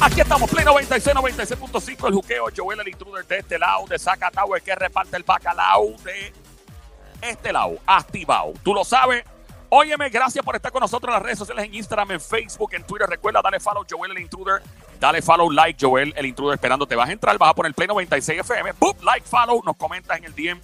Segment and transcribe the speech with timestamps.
[0.00, 4.52] Aquí estamos, Play 96, 96.5, el juqueo, Joel, el intruder de este lado, de Zacatau,
[4.54, 6.32] el que reparte el bacalao de
[7.22, 8.52] este lado, activado.
[8.64, 9.24] Tú lo sabes.
[9.68, 12.84] Óyeme, gracias por estar con nosotros en las redes sociales, en Instagram, en Facebook, en
[12.84, 13.08] Twitter.
[13.08, 14.60] Recuerda, dale follow Joel, el intruder.
[14.98, 16.84] Dale follow, like Joel, el intruder, esperando.
[16.84, 18.72] Te vas a entrar, vas a poner Play 96 FM.
[18.72, 20.60] Boop, like, follow, nos comentas en el DM.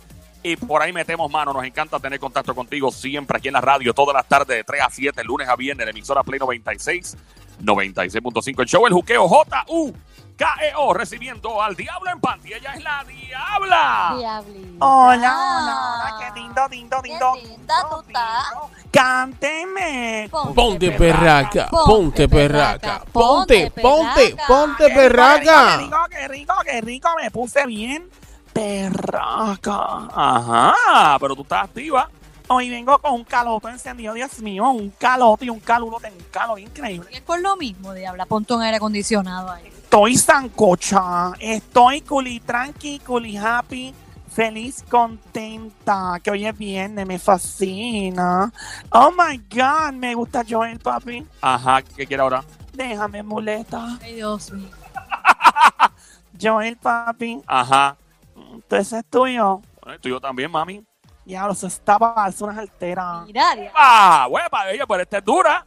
[0.49, 1.53] Y por ahí metemos mano.
[1.53, 4.81] Nos encanta tener contacto contigo siempre aquí en la radio, todas las tardes de 3
[4.81, 7.17] a 7, lunes a viernes, la emisora Play 96.
[7.63, 12.55] 96.5 el show, el juqueo J-U-K-E-O, recibiendo al diablo en panty.
[12.55, 14.15] Ella es la diabla.
[14.17, 14.87] Diablita.
[14.87, 17.35] Hola, hola, hola, qué lindo, lindo, Qué lindo.
[17.35, 18.47] linda tú estás.
[18.93, 20.31] Cánteme.
[20.55, 24.47] Ponte perraca, ponte Ponte perraca, ponte, ponte ponte, perraca.
[24.47, 25.77] ponte Qué rico, perraca.
[25.77, 28.09] Qué rico, qué rico, qué rico, me puse bien
[28.59, 30.09] perraca.
[30.13, 32.11] Ajá, pero tú estás activa.
[32.49, 36.59] Hoy vengo con un caloto encendido, Dios mío, un caloto y un calulote, un calor
[36.59, 37.09] increíble.
[37.13, 38.27] Y es por lo mismo, Diabla.
[38.27, 39.67] Ponte un aire acondicionado ahí.
[39.67, 43.95] Estoy sancocha, estoy culi tranqui, culi happy,
[44.29, 48.51] feliz, contenta, que hoy es viernes, me fascina.
[48.91, 51.25] Oh my God, me gusta Joel, papi.
[51.43, 52.43] Ajá, ¿qué quiere ahora?
[52.73, 53.99] Déjame muleta.
[54.03, 54.71] Ay, Dios mío.
[56.41, 57.97] Joel, papi, Ajá.
[58.55, 59.61] Entonces es tuyo.
[59.83, 60.85] Bueno, tú y yo también, mami.
[61.25, 63.27] Ya, los estaba, es unas alteras.
[63.27, 63.73] Mira, Diabla.
[63.75, 65.67] Ah, huepa, ella, pero esta es dura.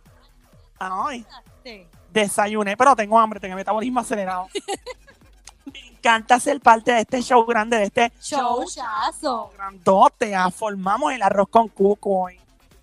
[0.80, 1.26] Ay,
[1.64, 1.86] Sí.
[2.12, 4.48] desayuné, pero tengo hambre, tengo el metabolismo acelerado.
[5.72, 9.52] me encanta ser parte de este show grande, de este show Showchazo.
[9.56, 10.36] grandote.
[10.36, 12.40] Ah, Formamos el arroz con cuco hoy.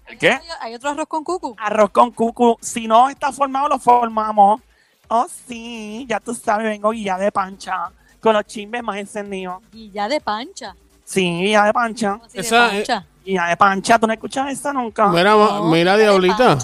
[0.06, 0.30] ¿El qué?
[0.30, 1.54] Hay, hay otro arroz con cucu.
[1.58, 2.56] Arroz con cucu.
[2.60, 4.60] Si no está formado, lo formamos.
[5.08, 7.90] Oh, sí, ya tú sabes, vengo guía de pancha.
[8.20, 9.62] Con los chimbes más encendidos.
[9.72, 10.74] Y ya de pancha.
[11.04, 12.12] Sí, guía de pancha.
[12.12, 13.06] ¿Cómo así de Esa, pancha?
[13.24, 13.98] Guía de pancha.
[13.98, 15.08] ¿Tú no escuchas esa nunca?
[15.08, 16.58] Mira, No, mira, de diablita.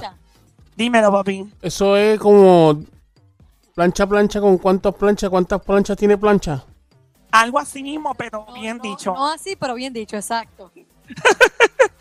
[0.77, 1.51] Dímelo, papi.
[1.63, 2.83] Eso es como
[3.75, 5.31] plancha, plancha, ¿con cuántas planchas?
[5.31, 6.65] ¿Cuántas planchas tiene plancha?
[7.31, 9.15] Algo así mismo, pero No, bien no, dicho.
[9.15, 10.73] No así, pero bien dicho, exacto.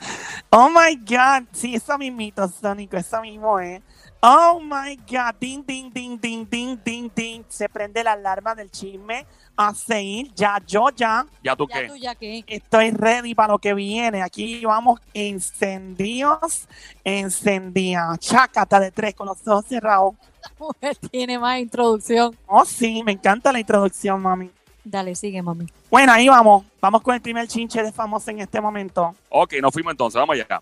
[0.55, 1.47] Oh my God.
[1.51, 2.95] Sí, esa mismito, Sónico.
[2.95, 3.81] Esa mismo es.
[4.25, 5.35] Oh my God.
[5.37, 7.43] Ding, ding, ding, ding, ding, ding, ding.
[7.49, 9.25] Se prende la alarma del chisme.
[9.57, 10.33] A seguir.
[10.33, 11.25] Ya, yo ya.
[11.43, 11.87] ¿Ya tú Ya qué?
[11.89, 12.43] tú, ya que.
[12.47, 14.21] Estoy ready para lo que viene.
[14.21, 16.69] Aquí vamos encendidos,
[17.03, 18.17] encendidas.
[18.19, 20.15] Chácata de tres con los ojos cerrados.
[20.41, 22.33] La mujer tiene más introducción.
[22.47, 24.49] Oh, sí, me encanta la introducción, mami.
[24.85, 25.65] Dale, sigue, mami.
[25.91, 26.63] Bueno, ahí vamos.
[26.79, 29.13] Vamos con el primer chinche de famoso en este momento.
[29.27, 30.61] Ok, nos fuimos entonces, vamos allá.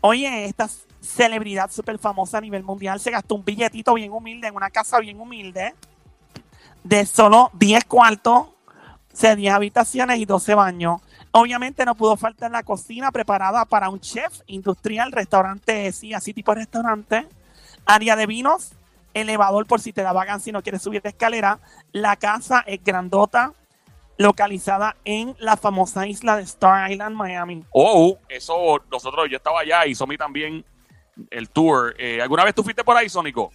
[0.00, 0.68] Oye, esta
[1.06, 4.98] celebridad súper famosa a nivel mundial se gastó un billetito bien humilde en una casa
[4.98, 5.74] bien humilde
[6.84, 8.52] de solo 10 cuartos, o
[9.12, 11.00] sea, 10 habitaciones y 12 baños.
[11.32, 16.54] Obviamente no pudo faltar la cocina preparada para un chef industrial, restaurante, sí, así tipo
[16.54, 17.26] restaurante,
[17.84, 18.72] área de vinos,
[19.14, 21.58] elevador por si te da vagan si no quieres subir de escalera.
[21.92, 23.52] La casa es grandota,
[24.18, 27.64] localizada en la famosa isla de Star Island, Miami.
[27.70, 30.64] Oh, eso, nosotros, yo estaba allá y Somi también,
[31.30, 31.94] el tour.
[31.98, 33.52] Eh, ¿Alguna vez tú fuiste por ahí, Sónico?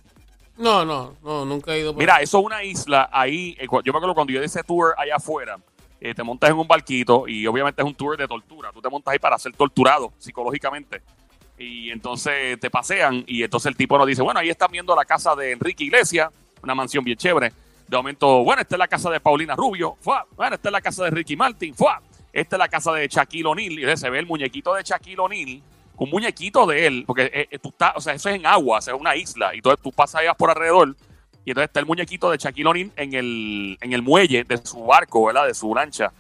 [0.58, 3.56] No, no, no, nunca he ido por Mira, eso es una isla ahí.
[3.60, 5.58] eh, yo me acuerdo cuando yo di ese tour allá afuera,
[6.00, 8.72] eh, te montas en un barquito y obviamente es un tour de tortura.
[8.72, 11.02] Tú te montas ahí para ser torturado psicológicamente.
[11.58, 15.06] Y entonces te pasean y entonces el tipo nos dice, bueno, ahí están viendo la
[15.06, 16.30] casa de Enrique Iglesias,
[16.64, 17.54] una mansión bien chévere.
[17.88, 20.26] De momento, bueno, esta es la casa de Paulina Rubio, ¡fua!
[20.36, 22.02] bueno, esta es la casa de Ricky Martin, ¡fua!
[22.34, 25.62] esta es la casa de Shaquille O'Neal, y se ve el muñequito de Shaquille O'Neal,
[26.04, 28.80] un muñequito de él, porque eh, eh, tú estás, o sea, eso es en agua,
[28.80, 30.96] o sea, es una isla, y entonces tú pasas allá por alrededor,
[31.46, 34.84] y entonces está el muñequito de Shaquille O'Neal en el, en el muelle de su
[34.84, 35.46] barco, ¿verdad?
[35.46, 36.12] De su lancha.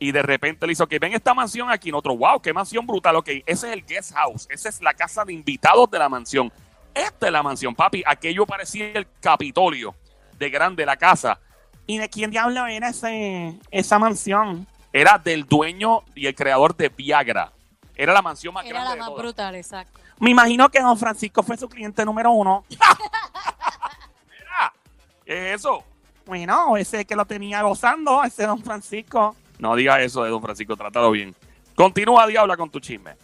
[0.00, 1.90] Y de repente le hizo que ven esta mansión aquí.
[1.90, 3.16] Nosotros, wow, qué mansión brutal.
[3.16, 4.46] Ok, ese es el guest house.
[4.48, 6.50] Esa es la casa de invitados de la mansión.
[6.94, 8.02] Esta es la mansión, papi.
[8.06, 9.94] Aquello parecía el Capitolio
[10.38, 11.38] de grande la casa.
[11.86, 14.66] ¿Y de quién diablo era ese, esa mansión?
[14.92, 17.52] Era del dueño y el creador de Viagra.
[18.02, 19.22] Era la mansión más Era grande la de más todas.
[19.22, 20.00] brutal, exacto.
[20.18, 22.64] Me imagino que don Francisco fue su cliente número uno.
[22.70, 24.72] Mira,
[25.24, 25.84] ¿qué es eso?
[26.24, 29.36] Bueno, ese que lo tenía gozando, ese don Francisco.
[29.58, 31.34] No diga eso de don Francisco, trátalo bien.
[31.74, 33.16] Continúa, Diabla, con tu chisme.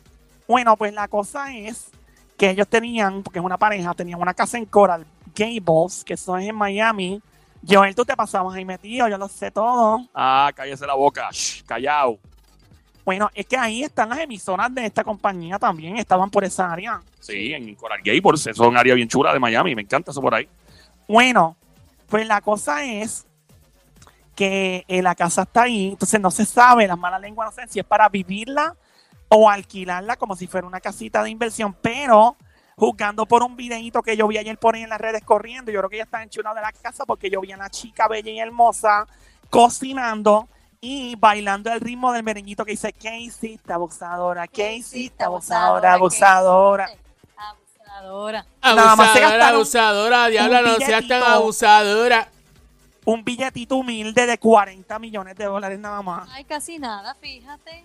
[0.47, 1.89] Bueno, pues la cosa es
[2.37, 6.37] que ellos tenían, porque es una pareja, tenían una casa en Coral Gables, que eso
[6.37, 7.23] es en Miami.
[7.67, 10.06] Joel, tú te pasabas ahí metido, yo lo sé todo.
[10.15, 11.31] Ah, cállese la boca.
[11.33, 12.19] Shh, callao.
[13.06, 17.00] Bueno, es que ahí están las emisoras de esta compañía también, estaban por esa área.
[17.20, 18.49] Sí, en Coral Gables.
[18.49, 19.76] Eso es un área bien chula de Miami.
[19.76, 20.49] Me encanta eso por ahí.
[21.06, 21.56] Bueno,
[22.08, 23.25] pues la cosa es
[24.35, 27.69] que eh, la casa está ahí, entonces no se sabe, las malas lenguas no sé
[27.70, 28.75] si es para vivirla
[29.29, 32.37] o alquilarla como si fuera una casita de inversión, pero
[32.75, 35.70] juzgando por un videito que yo vi ayer por ahí en las redes corriendo.
[35.70, 38.09] Yo creo que ella está enchulada de la casa porque yo vi a una chica
[38.09, 39.06] bella y hermosa
[39.49, 40.49] cocinando
[40.88, 44.47] y bailando el ritmo del merenguito que dice, ¿qué hiciste, abusadora?
[44.47, 45.94] ¿Qué hiciste, abusadora?
[45.94, 46.88] Abusadora.
[47.37, 48.47] Abusadora.
[48.61, 52.29] Abusadora, abusadora, diabla, no seas tan abusadora.
[53.05, 56.29] Un billetito humilde de 40 millones de dólares nada más.
[56.31, 57.85] Ay, casi nada, fíjate.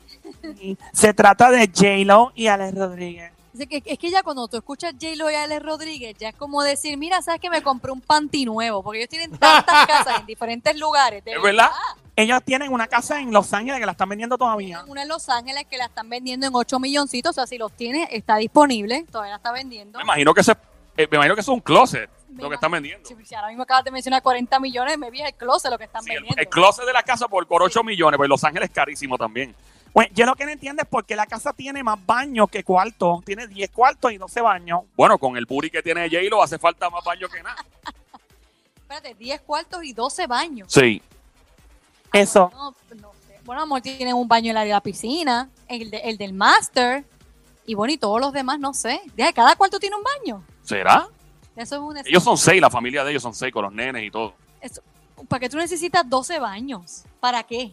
[0.60, 3.32] Y se trata de J-Lo y Alex Rodríguez.
[3.58, 6.62] Es que, es que ya cuando tú escuchas J-Lo y Alex Rodríguez, ya es como
[6.62, 8.84] decir, mira, ¿sabes que me compré un panty nuevo?
[8.84, 11.24] Porque ellos tienen tantas casas en diferentes lugares.
[11.26, 11.70] de ¿Es verdad?
[12.16, 14.84] Ellos tienen una casa en Los Ángeles que la están vendiendo todavía.
[14.88, 17.32] Una en Los Ángeles que la están vendiendo en 8 milloncitos.
[17.32, 19.06] O sea, si los tienes, está disponible.
[19.10, 19.98] Todavía la está vendiendo.
[19.98, 20.52] Me imagino que ese,
[20.98, 23.08] eh, me imagino que eso es un closet Me lo que están vendiendo.
[23.08, 26.04] Si, ahora mismo acabas de mencionar 40 millones, me vi el closet lo que están
[26.04, 26.42] Sí, el, vendiendo.
[26.42, 29.56] el closet de la casa por, por 8 millones, pues Los Ángeles es carísimo también.
[29.94, 32.64] Bueno, yo lo que no entiendo es por qué la casa tiene más baños que
[32.64, 33.24] cuartos.
[33.26, 34.82] Tiene 10 cuartos y 12 baños.
[34.96, 37.56] Bueno, con el booty que tiene J-Lo hace falta más baño que nada.
[38.76, 40.68] Espérate, 10 cuartos y 12 baños.
[40.72, 41.02] Sí.
[42.14, 42.52] Eso.
[42.54, 43.40] No, no sé.
[43.46, 47.04] Bueno, amor, tienen un baño en la de la piscina, el, de- el del master.
[47.66, 49.00] Y bueno, y todos los demás, no sé.
[49.16, 50.44] Deja, cada cuarto tiene un baño.
[50.64, 51.08] ¿Será?
[51.56, 54.04] Eso es un Ellos son seis, la familia de ellos son seis con los nenes
[54.04, 54.34] y todo.
[54.62, 54.82] eso-
[55.28, 57.04] ¿Para qué tú necesitas 12 baños?
[57.20, 57.72] ¿Para qué?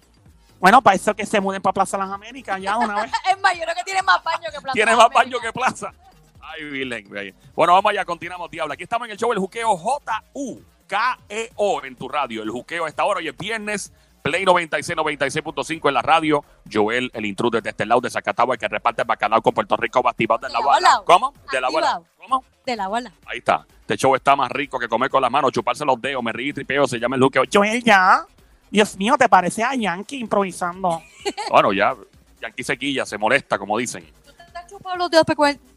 [0.61, 3.11] Bueno, para eso que se muden para Plaza Las Américas ya una vez.
[3.33, 5.93] Es más, yo creo que tiene más baño que Plaza Tiene más baño que plaza.
[6.41, 7.35] Ay, Virgen.
[7.55, 8.75] Bueno, vamos allá, continuamos, Diabla.
[8.75, 12.43] Aquí estamos en el show El Juqueo J-U-K-E-O E en tu radio.
[12.43, 13.19] El Juqueo a esta hora.
[13.19, 13.93] Hoy es viernes.
[14.23, 16.45] Play 96, 96.5 en la radio.
[16.71, 19.77] Joel, el intruder de este lado de Zacatau, el que reparte el bacalao con Puerto
[19.77, 20.89] Rico, activado de De la lado a abuela.
[20.91, 21.05] lado.
[21.05, 21.35] ¿Cómo?
[21.51, 21.67] De la.
[21.69, 22.05] Activado.
[22.19, 22.45] ¿Cómo?
[22.67, 23.13] De la bola.
[23.27, 23.67] Ahí está.
[23.81, 26.51] Este show está más rico que comer con las manos, chuparse los dedos, me río
[26.51, 27.23] y tripeo, se llama el.
[27.53, 28.25] Joel ya.
[28.71, 31.01] Dios mío, ¿te parece a Yankee improvisando?
[31.51, 31.95] Bueno, ya,
[32.43, 34.05] Yankee sequilla, se molesta, como dicen.
[34.27, 35.25] ¿Tú te has chupado los dedos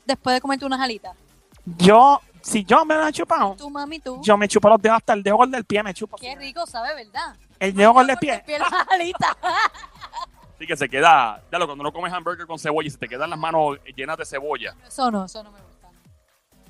[0.05, 1.15] después de comerte unas alitas?
[1.77, 4.19] Yo, si yo me lo he chupado, Tú, mami, tú.
[4.21, 6.17] yo me chupo los dedos hasta el dedo gol del pie, me chupo.
[6.17, 7.35] Qué rico sabe, ¿verdad?
[7.61, 8.43] El dedo Porque pie.
[8.43, 8.59] piel.
[8.63, 9.13] Así
[10.67, 13.29] que se queda, ya lo cuando no comes hamburger con cebolla y se te quedan
[13.29, 14.75] las manos llenas de cebolla.
[14.83, 15.87] Eso no, eso no me gusta.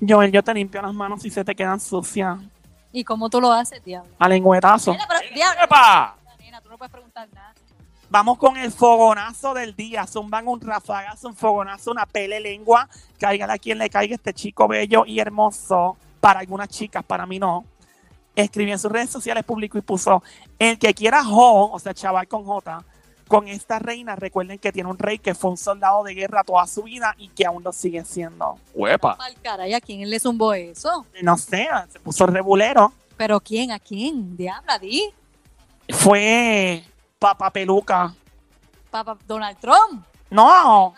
[0.06, 2.38] Joel, yo te limpio las manos si se te quedan sucias.
[2.92, 4.12] ¿Y cómo tú lo haces, diablo?
[4.18, 4.92] A lengüetazo.
[4.92, 6.14] Mira, pero, diablo, ¡Epa!
[6.38, 7.54] nena, tú no puedes preguntar nada.
[8.10, 10.06] Vamos con el fogonazo del día.
[10.06, 12.86] Zumban un rafagazo, un fogonazo, una pele lengua.
[13.18, 15.96] Cáigale a quien le caiga este chico bello y hermoso.
[16.20, 17.64] Para algunas chicas, para mí no.
[18.34, 20.22] Escribió en sus redes sociales público y puso:
[20.58, 22.82] El que quiera Jo, o sea, chaval con J,
[23.28, 26.66] con esta reina, recuerden que tiene un rey que fue un soldado de guerra toda
[26.66, 28.58] su vida y que aún lo sigue siendo.
[28.74, 29.16] ¡Huepa!
[29.42, 31.06] Caray, ¿a quién le zumbó eso?
[31.22, 32.92] No sé, se puso rebulero.
[33.16, 33.70] ¿Pero quién?
[33.70, 34.36] ¿A quién?
[34.36, 35.12] Diabla, di.
[35.90, 36.84] Fue
[37.18, 38.14] Papa Peluca.
[38.90, 40.04] Papá Donald Trump.
[40.28, 40.94] No.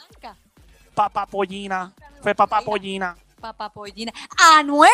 [0.95, 1.93] Papa Pollina.
[2.23, 3.17] Fue Papa Pollina.
[3.41, 4.13] Papá Pollina.
[4.57, 4.91] ¡Anuel!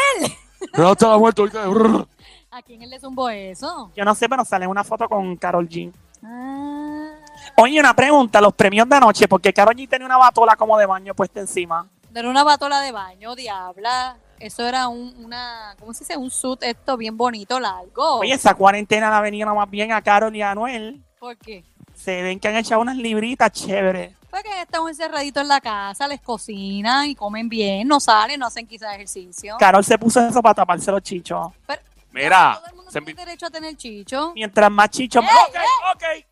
[0.61, 1.45] Está muerto
[2.53, 3.93] ¿A quién él le zumbó eso?
[3.95, 5.93] Yo no sé, pero sale una foto con Carol G.
[6.23, 7.11] Ah,
[7.57, 10.87] Oye, una pregunta, los premios de anoche, porque Karol G tenía una batola como de
[10.87, 11.89] baño puesta encima.
[12.15, 14.17] era una batola de baño, diabla.
[14.39, 16.17] Eso era un, una, ¿cómo se dice?
[16.17, 18.21] Un suit esto bien bonito, largo.
[18.21, 21.05] Oye, esa cuarentena la ha venido más bien a Carol y a Anuel.
[21.19, 21.63] ¿Por qué?
[22.03, 24.15] Se ven que han echado unas libritas chéveres.
[24.31, 28.67] Porque están encerraditos en la casa, les cocinan y comen bien, no salen, no hacen
[28.67, 29.57] quizás ejercicio.
[29.59, 31.49] Carol se puso eso para taparse los chichos.
[31.67, 34.33] Pero- Mira, Todo el mundo se tiene derecho a tener chicho.
[34.35, 35.23] Mientras más chichos...
[35.23, 35.57] ¡Ey, ok,
[35.95, 36.27] ok.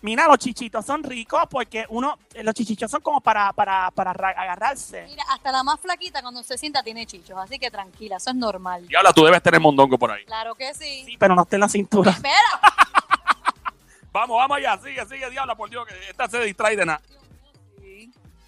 [0.00, 2.18] Mira, los chichitos son ricos porque uno...
[2.42, 5.04] Los chichitos son como para, para, para ra- agarrarse.
[5.08, 8.36] Mira, hasta la más flaquita cuando se sienta tiene chichos, así que tranquila, eso es
[8.36, 8.86] normal.
[8.88, 10.24] Diabla, tú debes tener mondongo por ahí.
[10.24, 11.04] Claro que sí.
[11.06, 12.10] Sí, pero no está en la cintura.
[12.10, 12.34] Espera,
[14.12, 17.00] Vamos, vamos allá, sigue, sigue, Diabla, por Dios, que esta se distrae de nada.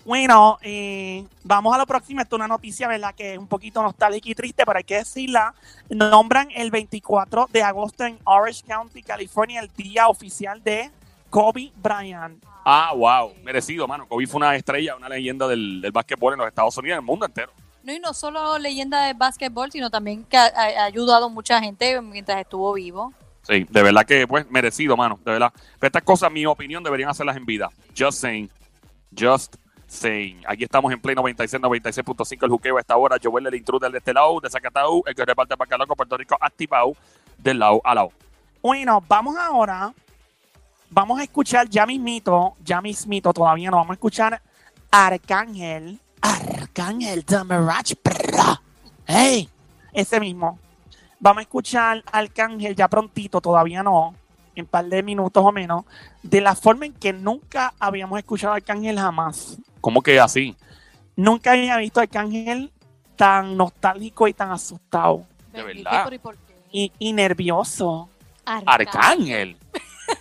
[0.04, 2.20] Bueno, eh, vamos a lo próximo.
[2.20, 3.14] Esto es una noticia, ¿verdad?
[3.14, 5.54] Que es un poquito nostálgica y triste, pero hay que decirla.
[5.88, 10.90] Nombran el 24 de agosto en Orange County, California, el día oficial de
[11.30, 12.44] Kobe Bryant.
[12.66, 14.06] Ah, wow, merecido, mano.
[14.06, 16.98] Kobe fue una estrella, una leyenda del, del básquetbol en los Estados Unidos y en
[16.98, 17.52] el mundo entero.
[17.82, 21.60] No, y no solo leyenda de básquetbol, sino también que ha, ha ayudado a mucha
[21.60, 23.14] gente mientras estuvo vivo.
[23.46, 25.52] Sí, de verdad que, pues, merecido, mano, de verdad.
[25.78, 27.70] Pero estas cosas, mi opinión, deberían hacerlas en vida.
[27.96, 28.50] Just saying.
[29.18, 30.42] Just saying.
[30.46, 33.16] Aquí estamos en Play 96, 96.5, el juqueo a esta hora.
[33.22, 36.36] Joel, el intruder de este lado, de Zacatau, el que reparte para con Puerto Rico,
[36.40, 36.92] activado
[37.38, 38.12] del lado a lado.
[38.62, 39.92] Bueno, vamos ahora.
[40.90, 43.76] Vamos a escuchar ya mismito, ya mismito, todavía no.
[43.78, 44.40] Vamos a escuchar
[44.90, 45.98] Arcángel.
[46.20, 47.96] Arcángel de Mirage.
[49.06, 49.48] ¡Hey!
[49.92, 50.58] Ese mismo.
[51.20, 54.14] Vamos a escuchar Arcángel ya prontito, todavía no.
[54.54, 55.84] En un par de minutos o menos.
[56.22, 59.58] De la forma en que nunca habíamos escuchado a Arcángel jamás.
[59.80, 60.56] ¿Cómo que así?
[61.16, 62.72] Nunca había visto a Arcángel
[63.16, 66.10] tan nostálgico y tan asustado De verdad.
[66.10, 66.54] ¿y por qué?
[66.72, 68.08] y, y nervioso.
[68.44, 69.56] Arcángel.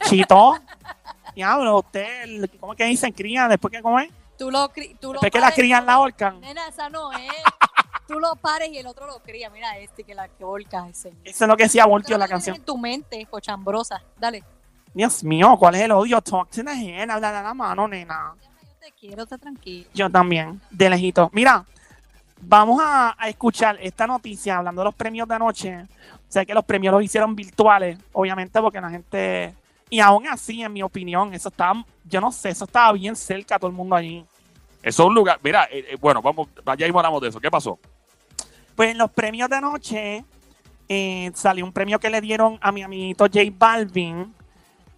[0.06, 0.56] Chito,
[1.36, 3.48] diablo, usted, ¿cómo que dicen cría?
[3.48, 4.70] Después que come, Tú lo,
[5.00, 6.40] tú lo después que la crían la horcan.
[6.42, 7.20] Nena, esa no es.
[8.14, 9.50] Tú lo pares y el otro lo cría.
[9.50, 11.14] Mira este que la que volca ese.
[11.24, 12.56] Eso es lo que decía Voltio la canción.
[12.56, 14.02] En tu mente, cochambrosa.
[14.18, 14.44] Dale.
[14.94, 16.22] Dios mío, ¿cuál es el odio?
[16.22, 18.36] Talk to the hand, habla a la mano, nena.
[18.40, 19.90] Yo te quiero, te tranquilo.
[19.94, 21.32] Yo también, de lejito.
[21.34, 21.66] Mira,
[22.40, 25.88] vamos a, a escuchar esta noticia hablando de los premios de anoche.
[26.28, 29.56] Sé que los premios los hicieron virtuales, obviamente, porque la gente.
[29.90, 33.58] Y aún así, en mi opinión, eso estaba, yo no sé, eso estaba bien cerca
[33.58, 34.26] todo el mundo allí.
[34.84, 35.40] Eso es un lugar.
[35.42, 37.40] Mira, eh, eh, bueno, vamos, ya mismo hablamos de eso.
[37.40, 37.80] ¿Qué pasó?
[38.76, 40.26] Pues en los premios de anoche
[40.90, 44.34] eh, salió un premio que le dieron a mi amiguito J Balvin.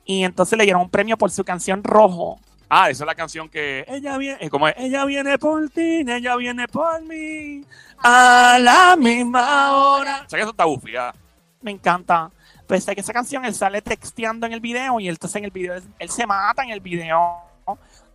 [0.05, 2.39] Y entonces le dieron un premio por su canción Rojo.
[2.69, 3.85] Ah, esa es la canción que.
[3.87, 4.49] Ella viene.
[4.49, 4.75] ¿Cómo es?
[4.77, 7.63] Ella viene por ti, ella viene por mí.
[7.97, 10.23] A la misma hora.
[10.25, 11.13] O sea que eso está bufia.
[11.61, 12.31] Me encanta.
[12.67, 15.51] Pues sé que esa canción él sale texteando en el video y entonces en el
[15.51, 17.37] video él, él se mata en el video.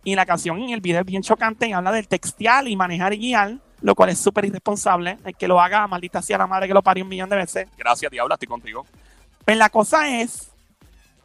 [0.03, 3.13] Y la canción en el video es bien chocante y habla del textear y manejar
[3.13, 5.17] y guiar, lo cual es súper irresponsable.
[5.25, 7.67] El que lo haga, maldita sea la madre que lo parió un millón de veces.
[7.77, 8.85] Gracias, Diabla, estoy contigo.
[9.43, 10.51] Pues la cosa es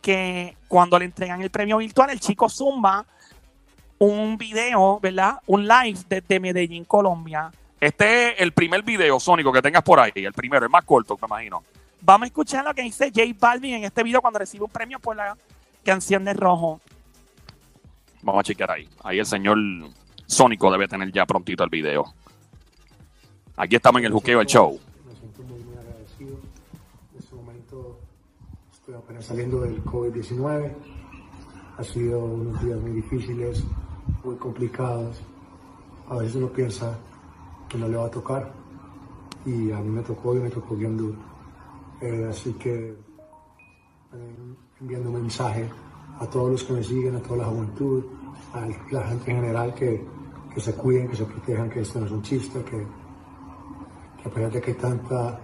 [0.01, 3.05] que cuando le entregan el premio virtual, el chico zumba
[3.99, 5.39] un video, ¿verdad?
[5.47, 7.51] Un live desde Medellín, Colombia.
[7.81, 10.13] Este es el primer video sónico que tengas por ahí.
[10.15, 11.63] El primero, el más corto, me imagino.
[12.01, 14.99] Vamos a escuchar lo que dice J Balvin en este video cuando recibe un premio
[14.99, 15.37] por la
[15.85, 16.81] canción de Rojo.
[18.23, 18.89] Vamos a chequear ahí.
[19.03, 19.59] Ahí el señor
[20.27, 22.15] Sónico debe tener ya prontito el video.
[23.59, 24.79] Aquí estamos en el juqueo del show.
[25.09, 26.37] Me siento muy, muy agradecido.
[27.15, 27.99] En este momento
[28.71, 30.73] estoy apenas saliendo del COVID-19.
[31.79, 33.65] Ha sido unos días muy difíciles,
[34.23, 35.23] muy complicados.
[36.07, 36.99] A veces uno piensa
[37.67, 38.53] que no le va a tocar.
[39.47, 41.17] Y a mí me tocó y me tocó bien duro.
[42.03, 45.67] Eh, así que eh, enviando un mensaje
[46.21, 48.05] a todos los que me siguen, a toda la juventud,
[48.53, 50.05] a la gente en general que,
[50.55, 53.06] que se cuiden, que se protejan, que esto no es un chiste, que
[54.27, 55.41] a pesar de que hay tanta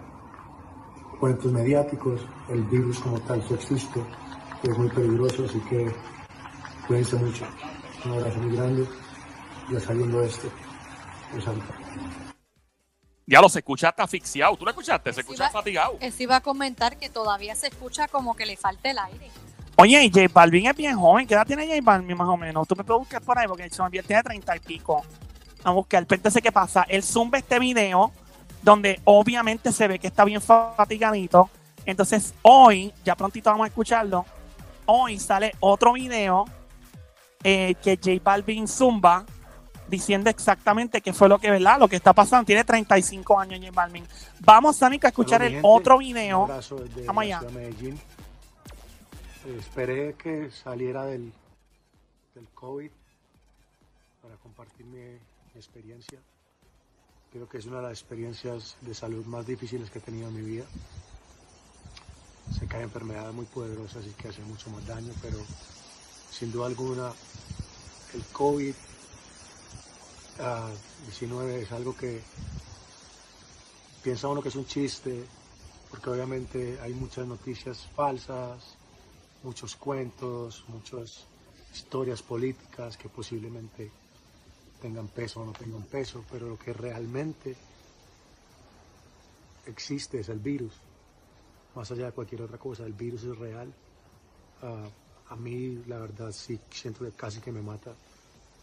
[1.20, 4.02] cuentos mediáticos, el virus como tal sí existe,
[4.62, 5.90] es muy peligroso, así que
[6.86, 7.46] cuídense mucho.
[8.04, 8.86] Un abrazo muy grande,
[9.70, 10.30] ya saliendo de.
[11.34, 11.62] Los amo.
[13.24, 14.56] Ya lo se escucha hasta asfixiado.
[14.56, 15.12] ¿Tú lo escuchaste?
[15.12, 15.96] Se escucha va- fatigado.
[16.00, 19.30] Eso iba a comentar que todavía se escucha como que le falta el aire.
[19.76, 21.26] Oye, y J Balvin es bien joven.
[21.26, 22.66] ¿Qué edad tiene J Balvin más o menos?
[22.68, 25.02] Tú me puedes buscar por ahí porque se me tiene treinta y pico.
[25.64, 26.04] A buscar.
[26.10, 26.82] Entonces, ¿qué pasa?
[26.88, 28.12] Él zumba este video
[28.62, 31.50] donde obviamente se ve que está bien fatigadito.
[31.85, 34.25] Entonces, hoy, ya prontito vamos a escucharlo.
[34.87, 36.45] Hoy sale otro video
[37.42, 39.25] eh, que J Balvin zumba
[39.88, 41.78] diciendo exactamente qué fue lo que, ¿verdad?
[41.78, 42.47] Lo que está pasando.
[42.47, 44.07] Tiene 35 años J Balvin.
[44.40, 46.47] Vamos, Sonic, a escuchar el gente, otro video.
[46.47, 47.40] Vamos allá.
[47.52, 47.99] Medellín.
[49.45, 51.33] Eh, esperé que saliera del,
[52.35, 52.90] del COVID
[54.23, 55.19] para compartir mi, mi
[55.57, 56.21] experiencia.
[57.32, 60.34] Creo que es una de las experiencias de salud más difíciles que he tenido en
[60.34, 60.66] mi vida.
[62.68, 65.38] Que hay enfermedades muy poderosas y que hacen mucho más daño, pero
[66.30, 67.12] sin duda alguna
[68.14, 68.74] el COVID
[70.40, 70.70] ah,
[71.06, 72.20] 19 es algo que
[74.02, 75.24] piensa uno que es un chiste,
[75.90, 78.76] porque obviamente hay muchas noticias falsas,
[79.42, 81.24] muchos cuentos, muchas
[81.72, 83.90] historias políticas que posiblemente
[84.82, 87.54] tengan peso o no tengan peso, pero lo que realmente
[89.66, 90.72] existe es el virus.
[91.76, 93.72] Más allá de cualquier otra cosa, el virus es real.
[94.60, 94.88] Ah,
[95.28, 97.94] a mí, la verdad, sí siento que casi que me mata.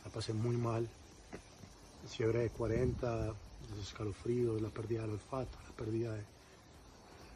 [0.03, 0.87] La pasé muy mal.
[2.07, 3.27] Fiebre de 40,
[3.69, 6.23] los escalofríos, la pérdida del olfato, la pérdida de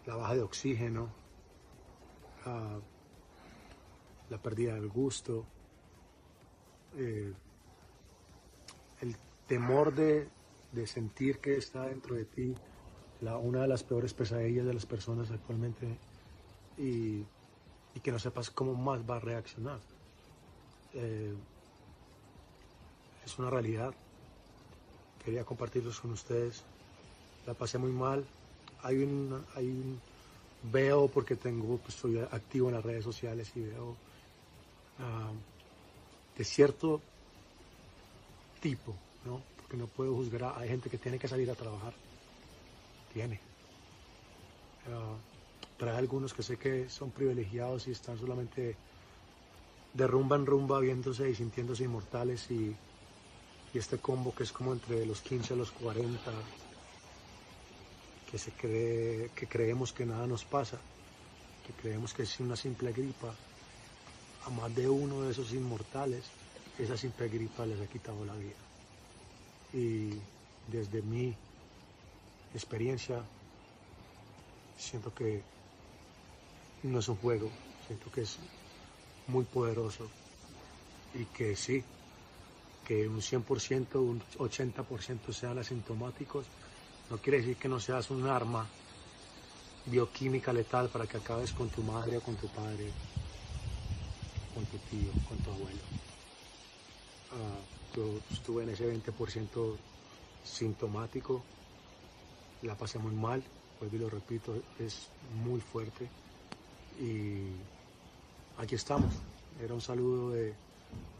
[0.06, 1.08] la baja de oxígeno,
[2.46, 2.80] ah,
[4.30, 5.46] la pérdida del gusto,
[6.98, 7.34] eh,
[9.04, 9.16] el
[9.48, 10.28] temor de,
[10.72, 12.56] de sentir que está dentro de ti,
[13.22, 15.88] la, una de las peores pesadillas de las personas actualmente
[16.78, 17.24] y,
[17.94, 19.80] y que no sepas cómo más va a reaccionar.
[20.94, 21.34] Eh,
[23.26, 23.94] es una realidad.
[25.24, 26.64] Quería compartirlos con ustedes.
[27.46, 28.26] La pasé muy mal.
[28.84, 30.00] Hay un, hay
[30.72, 33.96] veo porque tengo, pues, soy activo en las redes sociales y veo
[35.00, 35.32] ah,
[36.38, 37.02] de cierto
[38.66, 38.92] tipo,
[39.28, 39.36] ¿no?
[39.58, 40.44] Porque no puedo juzgar.
[40.46, 41.96] a- Hay gente que tiene que salir a trabajar.
[43.08, 43.42] Tiene.
[44.86, 45.20] Ah,
[45.78, 48.80] pero hay algunos que sé que son privilegiados y están solamente
[50.00, 52.78] de rumba en rumba viéndose y sintiéndose inmortales y,
[53.74, 56.54] y este combo que es como entre los 15 a los 40
[58.26, 60.80] que, se cree, que creemos que nada nos pasa,
[61.64, 63.40] que creemos que es una simple gripa,
[64.42, 66.36] a más de uno de esos inmortales,
[66.80, 68.56] esa simple gripa les ha quitado la vida.
[69.74, 70.12] Y
[70.72, 71.34] desde mi
[72.54, 73.22] experiencia,
[74.78, 75.42] siento que
[76.84, 77.50] no es un juego,
[77.88, 78.38] siento que es
[79.28, 80.08] muy poderoso
[81.14, 81.84] y que sí,
[82.86, 86.46] que un 100%, un 80% sean asintomáticos,
[87.10, 88.68] no quiere decir que no seas un arma
[89.86, 92.92] bioquímica letal para que acabes con tu madre o con tu padre,
[94.54, 96.13] con tu tío, con tu abuelo.
[97.34, 97.58] Ah,
[97.96, 99.76] yo estuve en ese 20%
[100.44, 101.42] sintomático,
[102.62, 103.44] la pasé muy mal,
[103.80, 105.08] vuelvo y lo repito, es
[105.44, 106.08] muy fuerte
[107.00, 107.48] y
[108.60, 109.16] aquí estamos.
[109.60, 110.54] Era un saludo de,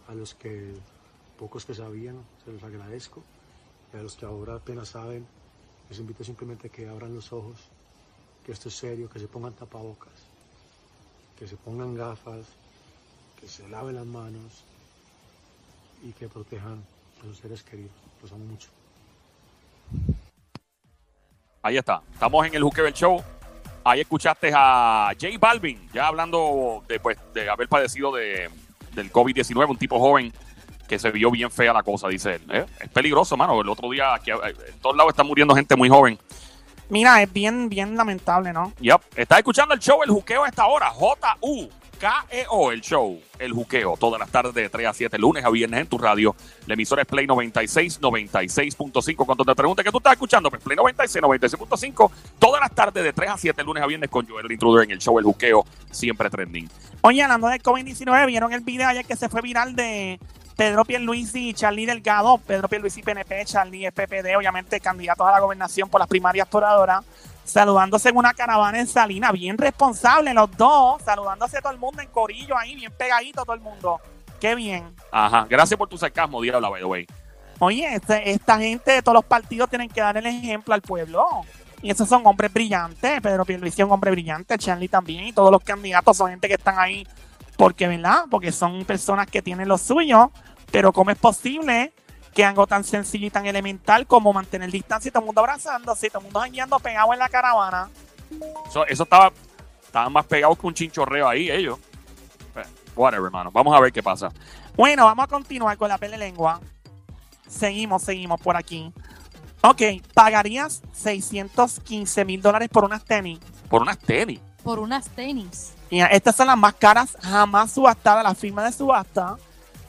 [0.08, 0.74] a los que
[1.40, 3.24] pocos que sabían, se los agradezco.
[3.92, 5.26] Y a los que ahora apenas saben,
[5.90, 7.58] les invito simplemente a que abran los ojos,
[8.46, 10.14] que esto es serio, que se pongan tapabocas,
[11.40, 12.46] que se pongan gafas,
[13.40, 14.64] que se laven las manos
[16.04, 16.84] y que protejan
[17.22, 17.92] a sus seres queridos.
[18.22, 18.70] Los amo mucho.
[21.62, 22.02] Ahí está.
[22.14, 23.24] Estamos en el Juqueo del Show.
[23.86, 28.50] Ahí escuchaste a J Balvin, ya hablando de, pues, de haber padecido de,
[28.94, 30.32] del COVID-19, un tipo joven
[30.88, 32.42] que se vio bien fea la cosa, dice él.
[32.50, 32.66] ¿eh?
[32.80, 33.60] Es peligroso, mano.
[33.62, 34.36] El otro día, aquí, eh,
[34.68, 36.18] en todos lados está muriendo gente muy joven.
[36.90, 38.74] Mira, es bien, bien lamentable, ¿no?
[38.80, 39.02] Yep.
[39.16, 40.90] Estás escuchando el show El Juqueo a esta hora.
[42.00, 43.96] J-U-K-E-O, el show El Juqueo.
[43.98, 46.36] Todas las tardes de 3 a 7, lunes a viernes en tu radio.
[46.66, 49.26] La emisora es Play 96, 96.5.
[49.26, 52.12] Cuando te pregunte qué tú estás escuchando, pues Play 96, 96.5.
[52.40, 54.92] Todas las tardes de 3 a 7, lunes a viernes con Joel el Intruder en
[54.92, 55.66] el show El Juqueo.
[55.92, 56.70] Siempre trending.
[57.02, 60.20] Oye, hablando de COVID-19, ¿vieron el video ayer que se fue viral de
[60.56, 62.38] Pedro Pierluisi y Charlie Delgado?
[62.38, 67.04] Pedro Pierluisi PNP, Charlie PPD, obviamente candidatos a la gobernación por las primarias por ahora,
[67.44, 72.02] saludándose en una caravana en Salina, bien responsable los dos, saludándose a todo el mundo
[72.02, 74.00] en corillo ahí, bien pegadito todo el mundo.
[74.40, 74.94] Qué bien.
[75.12, 75.46] Ajá.
[75.50, 77.08] Gracias por tu sarcasmo, Diabla, by the way.
[77.60, 81.26] Oye, este- esta gente de todos los partidos tienen que dar el ejemplo al pueblo.
[81.82, 83.22] Y esos son hombres brillantes.
[83.22, 85.26] Pedro Pierluisi es un hombre brillante, Charlie también.
[85.28, 87.06] Y todos los candidatos son gente que están ahí
[87.58, 88.24] porque, ¿verdad?
[88.32, 90.32] Porque son personas que tienen lo suyo.
[90.72, 91.94] Pero ¿cómo es posible
[92.34, 96.10] que algo tan sencillo y tan elemental como mantener distancia y todo el mundo abrazándose
[96.10, 97.90] todo el mundo jangueando pegado en la caravana?
[98.68, 99.32] Eso, eso estaba,
[99.86, 101.80] estaban más pegados que un chinchorreo ahí, ellos.
[102.56, 102.64] Eh,
[102.96, 103.52] Whatever, hermano.
[103.52, 104.30] Vamos a ver qué pasa.
[104.76, 106.60] Bueno, vamos a continuar con la pele lengua.
[107.48, 108.92] Seguimos, seguimos por aquí.
[109.62, 109.82] Ok,
[110.14, 113.40] ¿pagarías 615 mil dólares por unas tenis?
[113.70, 114.40] Por unas tenis.
[114.64, 115.74] Por unas tenis.
[115.90, 118.24] Mira, estas son las más caras jamás subastadas.
[118.24, 119.38] La firma de subasta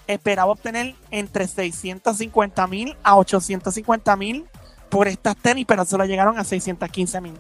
[0.07, 4.47] esperaba obtener entre 650 mil a 850 mil
[4.89, 7.35] por estas tenis, pero solo llegaron a 615 mil.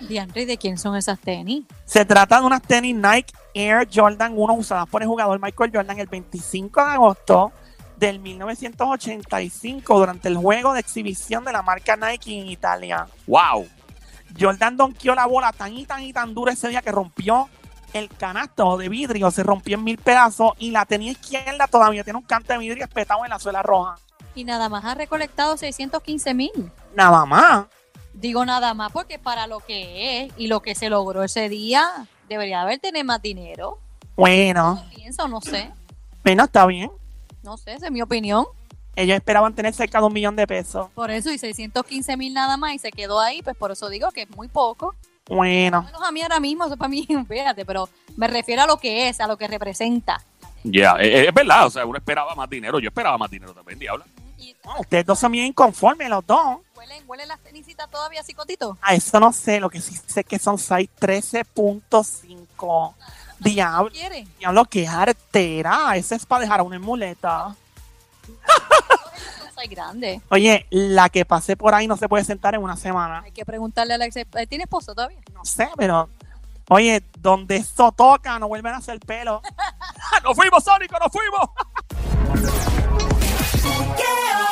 [0.00, 1.64] Diantre, ¿y de quién son esas tenis?
[1.84, 5.98] Se trata de unas tenis Nike Air Jordan 1 usadas por el jugador Michael Jordan
[5.98, 7.52] el 25 de agosto
[7.96, 13.06] del 1985 durante el juego de exhibición de la marca Nike en Italia.
[13.26, 13.66] ¡Wow!
[14.38, 17.48] Jordan donkeó la bola tan y tan y tan dura ese día que rompió
[17.94, 22.18] el canasto de vidrio, se rompió en mil pedazos y la tenía izquierda todavía tiene
[22.18, 23.96] un canto de vidrio espetado en la suela roja.
[24.34, 26.72] Y nada más ha recolectado 615 mil.
[26.94, 27.66] Nada más.
[28.12, 32.06] Digo nada más porque para lo que es y lo que se logró ese día,
[32.28, 33.78] debería haber tener más dinero.
[34.16, 35.70] Bueno, Pienso, no sé.
[36.22, 36.90] bueno, está bien.
[37.42, 38.46] No sé, esa es mi opinión.
[38.96, 40.88] Ellos esperaban tener cerca de un millón de pesos.
[40.94, 44.10] Por eso, y 615 mil nada más y se quedó ahí, pues por eso digo
[44.12, 44.94] que es muy poco.
[45.28, 48.76] Bueno, Menos a mí ahora mismo, eso para mí, fíjate, pero me refiero a lo
[48.76, 50.22] que es, a lo que representa.
[50.62, 51.66] Ya, eh, es verdad.
[51.66, 52.78] O sea, uno esperaba más dinero.
[52.78, 54.04] Yo esperaba más dinero también, Diabla.
[54.38, 56.58] Y ustedes dos son bien inconformes, los dos.
[56.76, 58.76] huelen, huelen las tenisitas todavía así cotito.
[58.82, 62.94] A eso no sé, lo que sí sé es que son 6 13.5.
[63.40, 64.26] Diablo, ¿Quiere?
[64.38, 65.96] diablo, qué artera.
[65.96, 67.54] Ese es para dejar a una en muleta
[69.68, 70.20] grande.
[70.30, 73.22] Oye, la que pasé por ahí no se puede sentar en una semana.
[73.24, 74.16] Hay que preguntarle a la ex.
[74.16, 75.18] Eh, ¿Tiene esposo todavía?
[75.32, 76.08] No sé, pero.
[76.70, 79.42] Oye, donde eso toca, no vuelven a hacer pelo.
[80.24, 80.96] ¡Nos fuimos, Sónico!
[80.98, 81.50] ¡Nos fuimos!